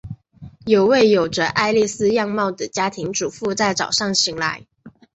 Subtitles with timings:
[0.65, 4.65] 有位有着艾莉丝样貌的家庭主妇在早上醒来。